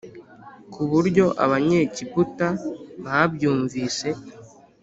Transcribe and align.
Ku 0.73 0.81
buryo 0.91 1.25
abanyegiputa 1.43 2.47
babyumvise 3.03 4.07